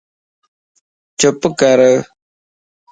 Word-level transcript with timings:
چپ 1.19 1.39
ڪَر 1.59 1.79